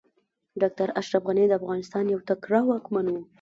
ډاکټر 0.61 0.87
اشرف 0.99 1.23
غني 1.29 1.45
د 1.47 1.53
افغانستان 1.59 2.03
يو 2.13 2.19
تکړه 2.29 2.59
واکمن 2.69 3.05
و 3.09 3.15